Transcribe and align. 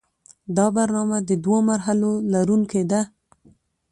دا 0.57 0.65
برنامه 0.77 1.17
د 1.29 1.31
دوو 1.43 1.57
مرحلو 1.69 2.11
لرونکې 2.33 2.81
ده. 2.91 3.01